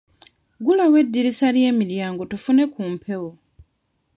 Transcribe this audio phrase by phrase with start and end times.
[0.59, 3.31] Ggulawo eddirisa ly'emiryango tufune ku mpewo.